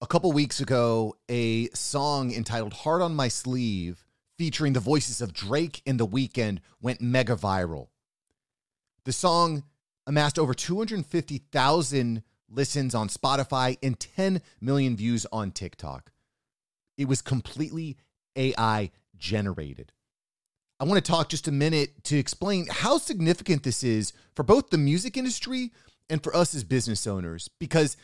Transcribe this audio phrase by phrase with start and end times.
[0.00, 4.04] a couple weeks ago a song entitled Heart on My Sleeve
[4.36, 7.88] featuring the voices of Drake and The Weeknd went mega viral.
[9.04, 9.64] The song
[10.06, 16.12] amassed over 250,000 listens on Spotify and 10 million views on TikTok.
[16.96, 17.96] It was completely
[18.36, 19.92] AI generated.
[20.78, 24.70] I want to talk just a minute to explain how significant this is for both
[24.70, 25.72] the music industry
[26.08, 27.96] and for us as business owners because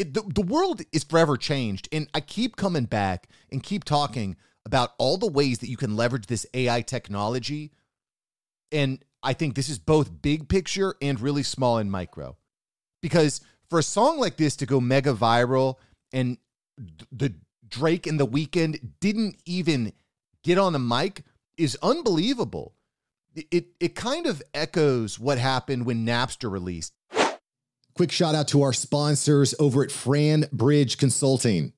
[0.00, 1.88] it, the, the world is forever changed.
[1.92, 5.94] And I keep coming back and keep talking about all the ways that you can
[5.94, 7.72] leverage this AI technology.
[8.72, 12.38] And I think this is both big picture and really small and micro.
[13.02, 15.76] Because for a song like this to go mega viral
[16.12, 16.38] and
[17.12, 17.34] the
[17.68, 19.92] Drake and the Weeknd didn't even
[20.42, 21.24] get on the mic
[21.58, 22.74] is unbelievable.
[23.34, 26.94] It, it, it kind of echoes what happened when Napster released.
[27.94, 31.72] Quick shout out to our sponsors over at Fran Bridge Consulting.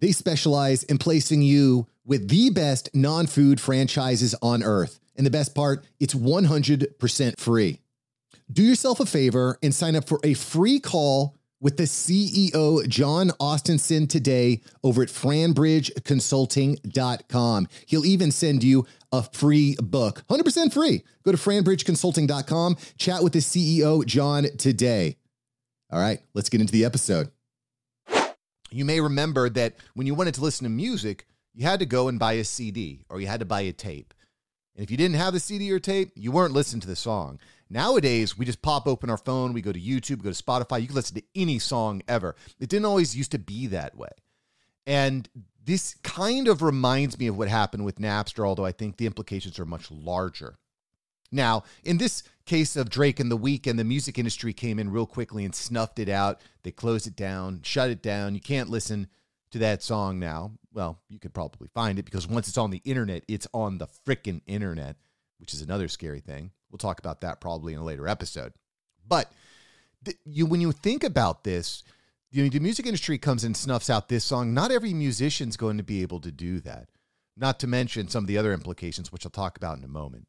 [0.00, 5.00] They specialize in placing you with the best non food franchises on earth.
[5.16, 7.80] And the best part, it's 100% free.
[8.52, 13.30] Do yourself a favor and sign up for a free call with the CEO, John
[13.40, 17.68] Austinson, today over at franbridgeconsulting.com.
[17.86, 21.02] He'll even send you a free book, 100% free.
[21.22, 25.16] Go to franbridgeconsulting.com, chat with the CEO, John, today.
[25.94, 27.30] All right, let's get into the episode.
[28.72, 32.08] You may remember that when you wanted to listen to music, you had to go
[32.08, 34.12] and buy a CD or you had to buy a tape.
[34.74, 37.38] And if you didn't have the CD or tape, you weren't listening to the song.
[37.70, 40.88] Nowadays, we just pop open our phone, we go to YouTube, go to Spotify, you
[40.88, 42.34] can listen to any song ever.
[42.58, 44.10] It didn't always used to be that way.
[44.88, 45.28] And
[45.64, 49.60] this kind of reminds me of what happened with Napster, although I think the implications
[49.60, 50.56] are much larger.
[51.30, 54.90] Now, in this case of Drake and the Week, and the music industry came in
[54.90, 56.40] real quickly and snuffed it out.
[56.62, 58.34] They closed it down, shut it down.
[58.34, 59.08] You can't listen
[59.50, 60.52] to that song now.
[60.72, 63.86] Well, you could probably find it because once it's on the internet, it's on the
[63.86, 64.96] frickin' internet,
[65.38, 66.50] which is another scary thing.
[66.70, 68.52] We'll talk about that probably in a later episode.
[69.06, 69.30] But
[70.04, 71.84] th- you, when you think about this,
[72.32, 74.52] you know, the music industry comes and snuffs out this song.
[74.52, 76.88] Not every musician's going to be able to do that.
[77.36, 80.26] Not to mention some of the other implications, which I'll talk about in a moment.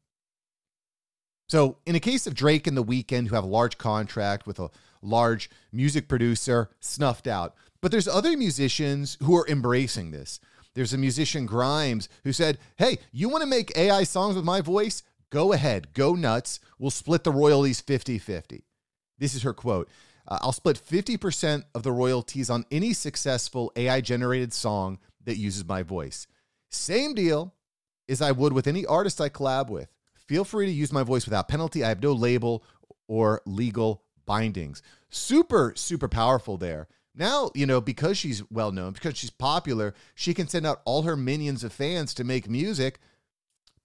[1.48, 4.58] So, in a case of Drake and The Weeknd, who have a large contract with
[4.58, 4.70] a
[5.00, 7.54] large music producer, snuffed out.
[7.80, 10.40] But there's other musicians who are embracing this.
[10.74, 14.60] There's a musician, Grimes, who said, Hey, you want to make AI songs with my
[14.60, 15.02] voice?
[15.30, 16.60] Go ahead, go nuts.
[16.78, 18.64] We'll split the royalties 50 50.
[19.18, 19.88] This is her quote
[20.28, 25.64] uh, I'll split 50% of the royalties on any successful AI generated song that uses
[25.64, 26.26] my voice.
[26.70, 27.54] Same deal
[28.08, 29.88] as I would with any artist I collab with.
[30.28, 31.84] Feel free to use my voice without penalty.
[31.84, 32.64] I have no label
[33.08, 34.82] or legal bindings.
[35.10, 36.88] Super, super powerful there.
[37.14, 41.02] Now, you know, because she's well known, because she's popular, she can send out all
[41.02, 42.98] her minions of fans to make music,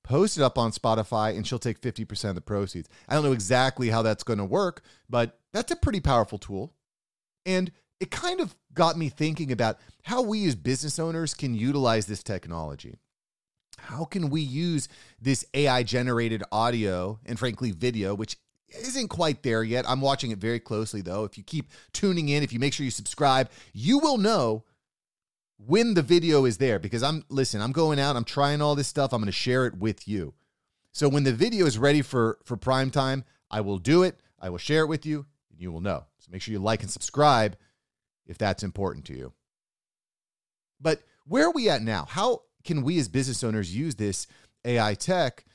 [0.03, 2.89] post it up on Spotify, and she'll take 50% of the proceeds.
[3.07, 6.73] I don't know exactly how that's going to work, but that's a pretty powerful tool.
[7.45, 12.07] And it kind of got me thinking about how we as business owners can utilize
[12.07, 12.97] this technology
[13.77, 14.87] how can we use
[15.21, 18.37] this AI generated audio and frankly video, which
[18.69, 19.85] isn't quite there yet.
[19.87, 21.23] I'm watching it very closely though.
[21.23, 24.63] If you keep tuning in, if you make sure you subscribe, you will know
[25.57, 28.87] when the video is there because I'm listen, I'm going out, I'm trying all this
[28.87, 30.33] stuff, I'm going to share it with you.
[30.91, 34.49] So when the video is ready for for prime time, I will do it, I
[34.49, 36.05] will share it with you, and you will know.
[36.19, 37.57] So make sure you like and subscribe
[38.25, 39.33] if that's important to you.
[40.79, 42.05] But where are we at now?
[42.09, 44.27] How can we as business owners use this
[44.65, 45.45] AI tech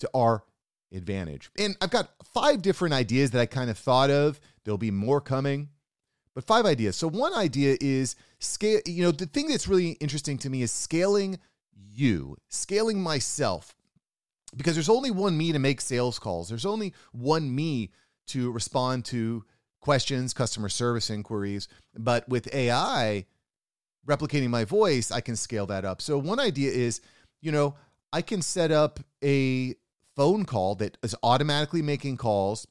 [0.00, 0.44] to our
[0.92, 1.50] advantage?
[1.58, 4.40] And I've got five different ideas that I kind of thought of.
[4.64, 5.68] There'll be more coming,
[6.34, 6.96] but five ideas.
[6.96, 10.72] So one idea is scale, you know, the thing that's really interesting to me is
[10.72, 11.38] scaling
[11.74, 13.74] you, scaling myself.
[14.54, 16.48] Because there's only one me to make sales calls.
[16.50, 17.90] There's only one me
[18.28, 19.44] to respond to
[19.80, 21.68] questions, customer service inquiries.
[21.96, 23.26] But with AI,
[24.06, 26.02] replicating my voice, I can scale that up.
[26.02, 27.00] So one idea is,
[27.40, 27.76] you know,
[28.12, 29.74] I can set up a
[30.16, 32.66] phone call that is automatically making calls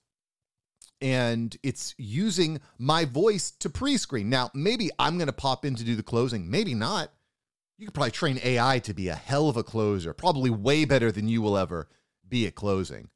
[1.02, 4.30] and it's using my voice to pre-screen.
[4.30, 7.12] Now, maybe I'm going to pop in to do the closing, maybe not.
[7.78, 11.12] You could probably train AI to be a hell of a closer, probably way better
[11.12, 11.88] than you will ever
[12.28, 13.10] be at closing.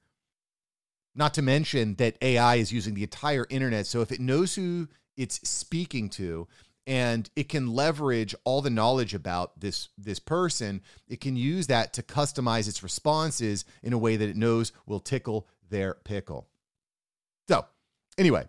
[1.14, 3.86] Not to mention that AI is using the entire internet.
[3.86, 6.48] So if it knows who it's speaking to,
[6.88, 11.94] and it can leverage all the knowledge about this this person it can use that
[11.94, 16.48] to customize its responses in a way that it knows will tickle their pickle
[17.48, 17.66] so
[18.18, 18.46] anyway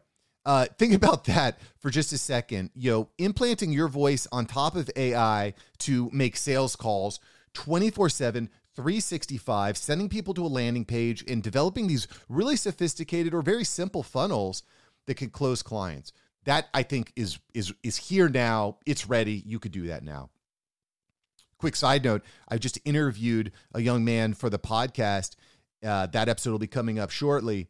[0.47, 2.71] uh, think about that for just a second.
[2.75, 7.21] You know, implanting your voice on top of AI to make sales calls
[7.55, 13.43] 24 7, 365, sending people to a landing page and developing these really sophisticated or
[13.43, 14.63] very simple funnels
[15.07, 16.13] that can close clients.
[16.47, 18.79] That I think is is is here now.
[18.87, 19.43] It's ready.
[19.45, 20.31] You could do that now.
[21.59, 25.37] Quick side note: I just interviewed a young man for the podcast.
[25.85, 27.69] Uh, that episode will be coming up shortly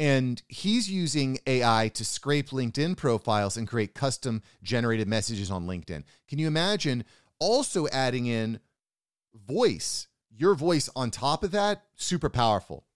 [0.00, 6.04] and he's using AI to scrape LinkedIn profiles and create custom generated messages on LinkedIn.
[6.26, 7.04] Can you imagine
[7.38, 8.60] also adding in
[9.46, 11.82] voice, your voice on top of that?
[11.96, 12.86] Super powerful.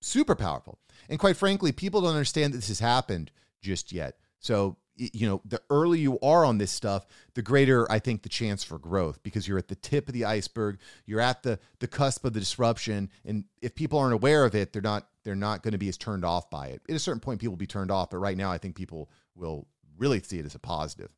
[0.00, 0.78] Super powerful.
[1.08, 3.32] And quite frankly, people don't understand that this has happened
[3.62, 4.18] just yet.
[4.40, 8.28] So you know, the earlier you are on this stuff, the greater I think the
[8.28, 10.78] chance for growth because you're at the tip of the iceberg.
[11.06, 14.72] You're at the the cusp of the disruption, and if people aren't aware of it,
[14.72, 16.82] they're not they're not going to be as turned off by it.
[16.88, 19.10] At a certain point, people will be turned off, but right now, I think people
[19.34, 19.66] will
[19.96, 21.10] really see it as a positive.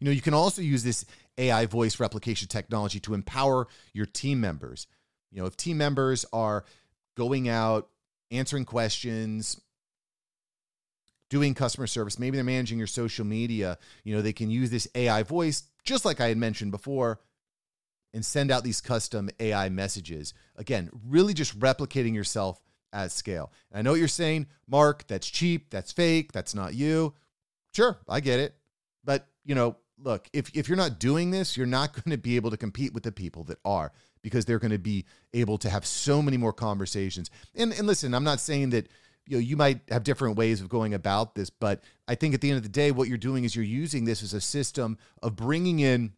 [0.00, 1.04] You know, you can also use this
[1.38, 4.86] AI voice replication technology to empower your team members.
[5.30, 6.64] You know, if team members are
[7.16, 7.88] going out
[8.30, 9.60] answering questions,
[11.28, 14.88] doing customer service, maybe they're managing your social media, you know, they can use this
[14.94, 17.20] AI voice, just like I had mentioned before,
[18.14, 20.34] and send out these custom AI messages.
[20.56, 22.60] Again, really just replicating yourself
[22.92, 23.52] at scale.
[23.70, 27.14] And I know what you're saying, Mark, that's cheap, that's fake, that's not you.
[27.74, 28.54] Sure, I get it.
[29.04, 32.36] But, you know, look, if, if you're not doing this, you're not going to be
[32.36, 33.92] able to compete with the people that are
[34.22, 37.30] because they're going to be able to have so many more conversations.
[37.54, 38.88] And, and listen, I'm not saying that
[39.26, 42.40] you know you might have different ways of going about this but i think at
[42.40, 44.96] the end of the day what you're doing is you're using this as a system
[45.22, 46.12] of bringing in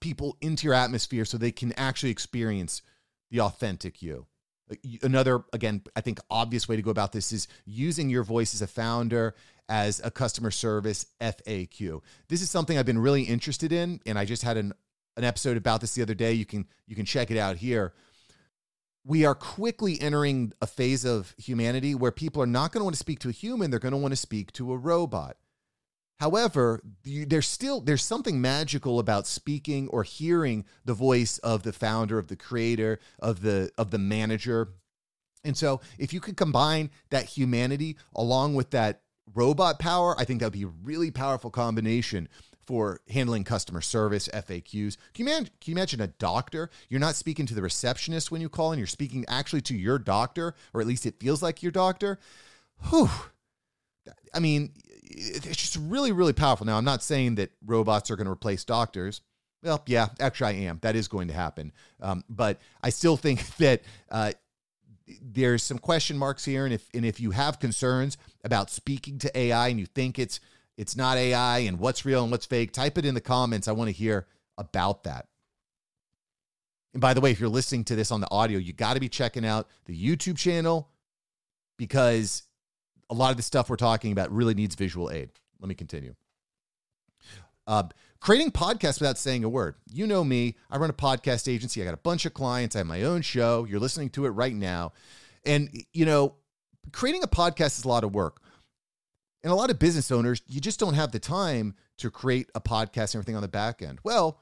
[0.00, 2.82] people into your atmosphere so they can actually experience
[3.30, 4.26] the authentic you.
[4.70, 8.54] Uh, another again i think obvious way to go about this is using your voice
[8.54, 9.34] as a founder
[9.68, 14.24] as a customer service faq this is something i've been really interested in and i
[14.24, 14.72] just had an,
[15.18, 16.32] an episode about this the other day.
[16.32, 17.92] You can you can check it out here
[19.08, 22.94] we are quickly entering a phase of humanity where people are not going to want
[22.94, 25.38] to speak to a human they're going to want to speak to a robot.
[26.20, 32.18] However there's still there's something magical about speaking or hearing the voice of the founder
[32.18, 34.74] of the creator of the of the manager.
[35.42, 39.00] And so if you could combine that humanity along with that
[39.34, 42.26] robot power i think that would be a really powerful combination
[42.68, 44.98] for handling customer service, FAQs.
[45.14, 46.68] Can you, man- can you imagine a doctor?
[46.90, 49.98] You're not speaking to the receptionist when you call and you're speaking actually to your
[49.98, 52.18] doctor, or at least it feels like your doctor.
[52.90, 53.08] Whew.
[54.34, 54.72] I mean,
[55.02, 56.66] it's just really, really powerful.
[56.66, 59.22] Now, I'm not saying that robots are going to replace doctors.
[59.62, 60.78] Well, yeah, actually, I am.
[60.82, 61.72] That is going to happen.
[62.02, 63.80] Um, but I still think that
[64.10, 64.32] uh,
[65.22, 69.38] there's some question marks here, and if and if you have concerns about speaking to
[69.38, 70.38] AI and you think it's
[70.78, 73.66] it's not AI and what's real and what's fake, type it in the comments.
[73.66, 75.26] I want to hear about that.
[76.94, 79.00] And by the way, if you're listening to this on the audio, you got to
[79.00, 80.88] be checking out the YouTube channel
[81.76, 82.44] because
[83.10, 85.30] a lot of the stuff we're talking about really needs visual aid.
[85.60, 86.14] Let me continue.
[87.66, 87.82] Uh,
[88.20, 89.74] creating podcasts without saying a word.
[89.92, 90.54] You know me.
[90.70, 91.82] I run a podcast agency.
[91.82, 92.76] I got a bunch of clients.
[92.76, 93.64] I have my own show.
[93.64, 94.92] You're listening to it right now.
[95.44, 96.36] And, you know,
[96.92, 98.40] creating a podcast is a lot of work.
[99.42, 102.60] And a lot of business owners, you just don't have the time to create a
[102.60, 104.00] podcast and everything on the back end.
[104.02, 104.40] Well,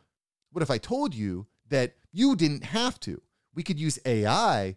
[0.53, 3.21] what if I told you that you didn't have to?
[3.55, 4.77] We could use AI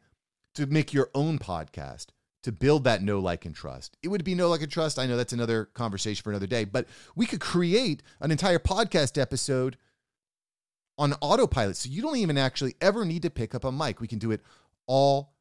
[0.56, 2.08] to make your own podcast
[2.44, 3.98] to build that know, like, and trust.
[4.02, 4.98] It would be know, like, and trust.
[4.98, 9.22] I know that's another conversation for another day, but we could create an entire podcast
[9.22, 9.78] episode
[10.98, 11.78] on autopilot.
[11.78, 14.00] So you don't even actually ever need to pick up a mic.
[14.02, 14.42] We can do it
[14.88, 15.34] all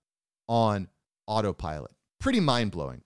[0.49, 0.89] on
[1.27, 1.93] autopilot.
[2.21, 3.03] Pretty mind blowing.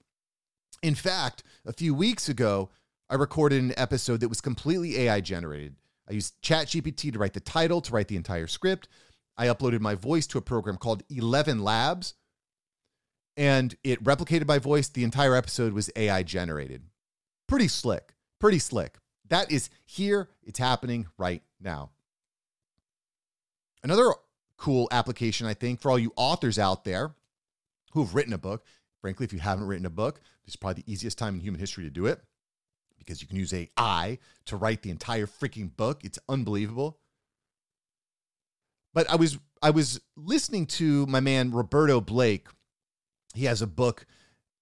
[0.82, 2.70] In fact, a few weeks ago,
[3.08, 5.76] I recorded an episode that was completely AI generated.
[6.08, 8.88] I used ChatGPT to write the title, to write the entire script.
[9.36, 12.14] I uploaded my voice to a program called 11 Labs,
[13.36, 14.88] and it replicated my voice.
[14.88, 16.82] The entire episode was AI generated.
[17.46, 18.98] Pretty slick, pretty slick.
[19.28, 21.90] That is here, it's happening right now.
[23.84, 24.12] Another
[24.56, 27.14] cool application, I think, for all you authors out there
[27.92, 28.64] who've written a book
[29.02, 31.60] Frankly, if you haven't written a book, this is probably the easiest time in human
[31.60, 32.20] history to do it
[32.98, 36.04] because you can use AI to write the entire freaking book.
[36.04, 36.98] It's unbelievable.
[38.94, 42.46] But I was I was listening to my man Roberto Blake.
[43.34, 44.06] He has a book.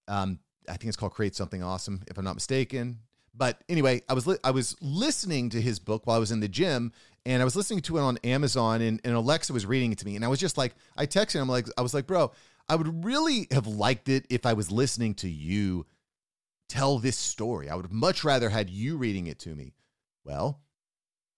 [0.07, 2.99] Um, I think it's called "Create Something Awesome," if I'm not mistaken.
[3.33, 6.39] But anyway, I was li- I was listening to his book while I was in
[6.39, 6.91] the gym,
[7.25, 10.05] and I was listening to it on Amazon, and, and Alexa was reading it to
[10.05, 12.31] me, and I was just like, I texted him like, I was like, bro,
[12.67, 15.85] I would really have liked it if I was listening to you
[16.69, 17.69] tell this story.
[17.69, 19.73] I would much rather had you reading it to me.
[20.23, 20.61] Well,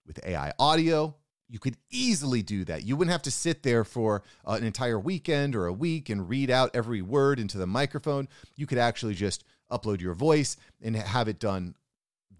[0.06, 1.16] with AI audio,
[1.48, 2.84] you could easily do that.
[2.84, 6.28] You wouldn't have to sit there for uh, an entire weekend or a week and
[6.28, 8.28] read out every word into the microphone.
[8.56, 11.74] You could actually just upload your voice and have it done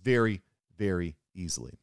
[0.03, 0.43] very,
[0.77, 1.79] very easily.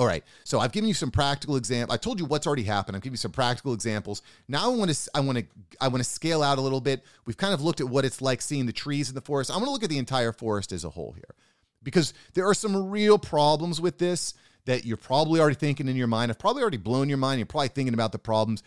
[0.00, 0.24] All right.
[0.44, 1.94] So I've given you some practical examples.
[1.94, 2.96] I told you what's already happened.
[2.96, 4.22] I'm giving you some practical examples.
[4.48, 5.44] Now I want to I want to
[5.78, 7.04] I want to scale out a little bit.
[7.26, 9.50] We've kind of looked at what it's like seeing the trees in the forest.
[9.50, 11.34] I want to look at the entire forest as a whole here.
[11.82, 14.32] Because there are some real problems with this
[14.64, 16.30] that you're probably already thinking in your mind.
[16.30, 17.38] I've probably already blown your mind.
[17.38, 18.62] You're probably thinking about the problems.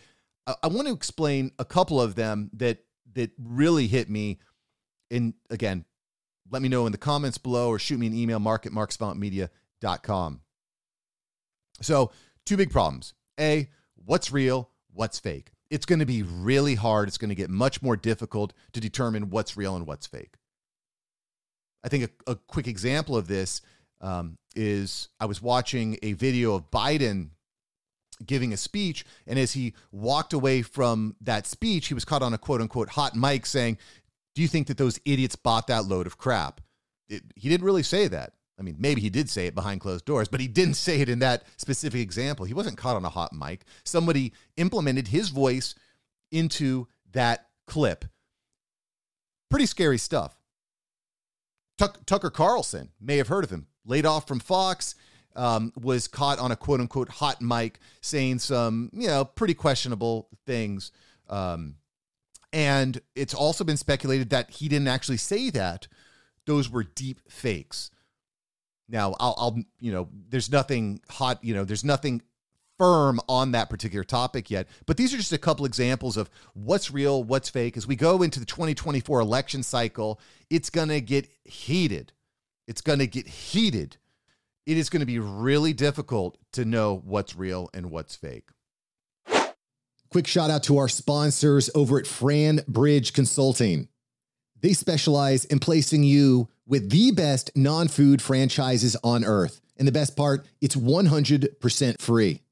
[0.46, 2.78] I, I want to explain a couple of them that
[3.14, 4.38] that really hit me.
[5.10, 5.84] And again,
[6.48, 10.40] let me know in the comments below or shoot me an email, mark at marksfontmedia.com.
[11.80, 12.12] So,
[12.44, 13.14] two big problems.
[13.38, 15.50] A, what's real, what's fake?
[15.70, 17.08] It's going to be really hard.
[17.08, 20.34] It's going to get much more difficult to determine what's real and what's fake.
[21.82, 23.60] I think a, a quick example of this
[24.00, 27.30] um, is I was watching a video of Biden
[28.24, 29.04] giving a speech.
[29.26, 32.90] And as he walked away from that speech, he was caught on a quote unquote
[32.90, 33.78] hot mic saying,
[34.34, 36.60] Do you think that those idiots bought that load of crap?
[37.08, 38.34] It, he didn't really say that.
[38.58, 41.08] I mean, maybe he did say it behind closed doors, but he didn't say it
[41.08, 42.46] in that specific example.
[42.46, 43.64] He wasn't caught on a hot mic.
[43.84, 45.74] Somebody implemented his voice
[46.30, 48.04] into that clip.
[49.50, 50.36] Pretty scary stuff.
[51.78, 54.94] Tuck, Tucker Carlson may have heard of him, laid off from Fox,
[55.36, 60.28] um, was caught on a quote unquote hot mic saying some, you know, pretty questionable
[60.46, 60.92] things.
[61.28, 61.76] Um,
[62.52, 65.88] and it's also been speculated that he didn't actually say that.
[66.46, 67.90] Those were deep fakes.
[68.88, 72.22] Now, I'll, I'll, you know, there's nothing hot, you know, there's nothing
[72.78, 76.90] firm on that particular topic yet, but these are just a couple examples of what's
[76.90, 77.76] real, what's fake.
[77.76, 82.12] As we go into the 2024 election cycle, it's going to get heated.
[82.66, 83.96] It's going to get heated.
[84.66, 88.48] It is going to be really difficult to know what's real and what's fake.
[90.10, 93.88] Quick shout out to our sponsors over at Fran Bridge Consulting.
[94.60, 99.60] They specialize in placing you with the best non food franchises on earth.
[99.76, 102.42] And the best part, it's 100% free.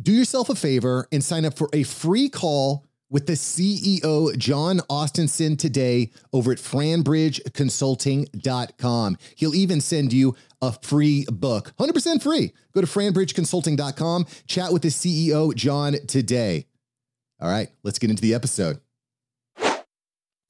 [0.00, 4.80] Do yourself a favor and sign up for a free call with the CEO, John
[4.88, 9.18] Austinson, today over at franbridgeconsulting.com.
[9.36, 12.54] He'll even send you a free book, 100% free.
[12.72, 16.66] Go to franbridgeconsulting.com, chat with the CEO, John, today.
[17.40, 18.80] All right, let's get into the episode.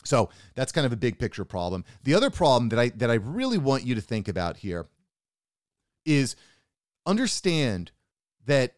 [0.04, 1.85] So that's kind of a big picture problem.
[2.04, 4.87] The other problem that I that I really want you to think about here
[6.04, 6.37] is
[7.06, 7.92] understand
[8.47, 8.75] that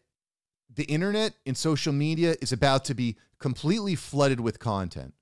[0.73, 5.13] the internet and social media is about to be completely flooded with content.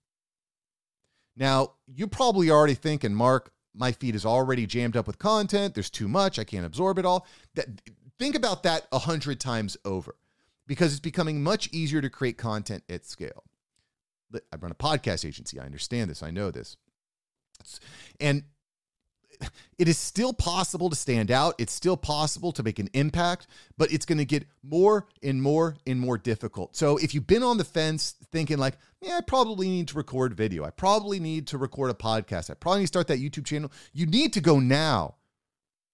[1.36, 5.74] Now, you're probably already thinking, Mark, my feed is already jammed up with content.
[5.74, 6.38] There's too much.
[6.38, 7.26] I can't absorb it all.
[7.56, 7.68] That,
[8.20, 10.16] think about that a hundred times over
[10.68, 13.44] because it's becoming much easier to create content at scale.
[14.36, 15.60] I run a podcast agency.
[15.60, 16.24] I understand this.
[16.24, 16.78] I know this.
[18.20, 18.44] And
[19.78, 21.56] it is still possible to stand out.
[21.58, 23.48] It's still possible to make an impact,
[23.78, 26.76] but it's going to get more and more and more difficult.
[26.76, 30.36] So if you've been on the fence thinking like, yeah, I probably need to record
[30.36, 30.64] video.
[30.64, 32.50] I probably need to record a podcast.
[32.50, 33.72] I probably need to start that YouTube channel.
[33.92, 35.16] You need to go now.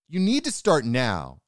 [0.07, 1.41] You need to start now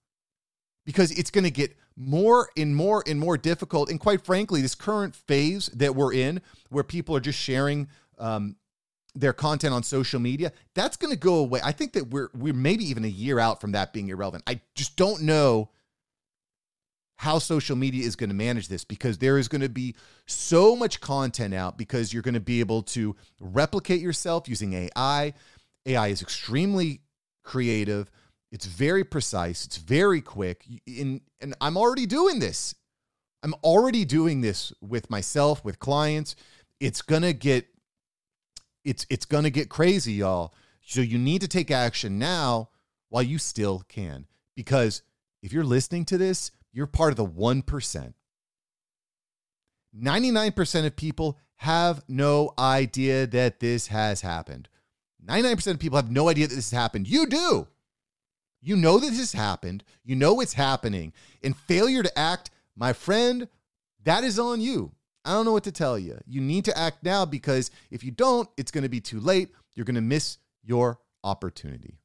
[0.86, 3.90] because it's going to get more and more and more difficult.
[3.90, 8.56] And quite frankly, this current phase that we're in, where people are just sharing um,
[9.14, 11.60] their content on social media, that's going to go away.
[11.64, 14.44] I think that we're we're maybe even a year out from that being irrelevant.
[14.48, 15.70] I just don't know
[17.22, 19.96] how social media is going to manage this because there is going to be
[20.26, 25.34] so much content out because you're going to be able to replicate yourself using AI.
[25.86, 27.02] AI is extremely
[27.44, 28.10] creative.
[28.52, 29.66] It's very precise.
[29.66, 30.66] It's very quick.
[30.86, 32.76] In, and I'm already doing this.
[33.44, 36.36] I'm already doing this with myself, with clients.
[36.80, 37.68] It's going to get
[38.84, 40.54] it's it's going to get crazy, y'all.
[40.82, 42.70] So you need to take action now
[43.10, 44.26] while you still can.
[44.56, 45.04] Because
[45.42, 48.14] if you're listening to this, you're part of the 1%.
[49.98, 54.70] 99% of people have no idea that this has happened.
[55.26, 57.08] 99% of people have no idea that this has happened.
[57.08, 57.68] You do.
[58.62, 59.84] You know that this has happened.
[60.04, 61.14] You know it's happening.
[61.44, 63.48] And failure to act, my friend,
[64.04, 64.92] that is on you.
[65.26, 66.20] I don't know what to tell you.
[66.28, 69.50] You need to act now because if you don't, it's going to be too late.
[69.76, 72.00] You're going to miss your opportunity.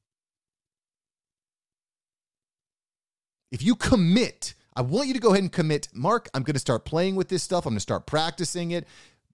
[3.50, 5.88] If you commit, I want you to go ahead and commit.
[5.94, 7.64] Mark, I'm going to start playing with this stuff.
[7.64, 8.86] I'm going to start practicing it.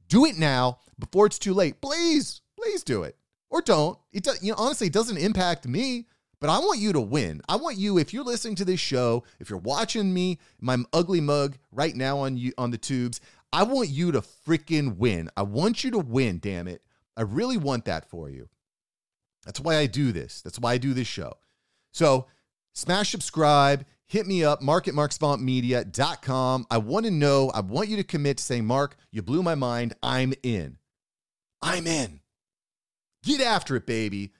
[0.09, 1.81] Do it now before it's too late.
[1.81, 3.17] Please, please do it.
[3.53, 3.99] or don't.
[4.13, 6.07] It does, you know, honestly, it doesn't impact me.
[6.43, 7.41] But I want you to win.
[7.49, 11.21] I want you, if you're listening to this show, if you're watching me, my ugly
[11.21, 13.21] mug right now on you on the tubes,
[13.53, 15.31] I want you to freaking win.
[15.37, 16.83] I want you to win, damn it.
[17.17, 18.49] I really want that for you.
[19.47, 20.43] That's why I do this.
[20.43, 21.35] That's why I do this show.
[21.93, 22.27] So
[22.73, 26.67] smash subscribe, hit me up, mark at markspawnmedia.com.
[26.73, 29.55] I want to know, I want you to commit to saying, Mark, you blew my
[29.55, 29.95] mind.
[30.03, 30.79] I'm in.
[31.63, 32.19] I'm in.
[33.23, 34.33] Get after it, baby.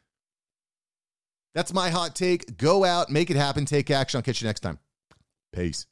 [1.55, 2.57] That's my hot take.
[2.57, 4.19] Go out, make it happen, take action.
[4.19, 4.79] I'll catch you next time.
[5.53, 5.87] Peace.